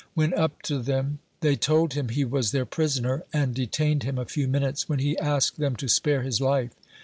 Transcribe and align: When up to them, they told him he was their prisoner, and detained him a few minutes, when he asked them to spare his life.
When 0.15 0.33
up 0.33 0.63
to 0.63 0.79
them, 0.81 1.19
they 1.41 1.55
told 1.55 1.93
him 1.93 2.09
he 2.09 2.25
was 2.25 2.49
their 2.49 2.65
prisoner, 2.65 3.23
and 3.31 3.53
detained 3.53 4.01
him 4.01 4.17
a 4.17 4.25
few 4.25 4.47
minutes, 4.47 4.89
when 4.89 4.97
he 4.97 5.15
asked 5.19 5.57
them 5.59 5.75
to 5.75 5.87
spare 5.87 6.23
his 6.23 6.41
life. 6.41 6.71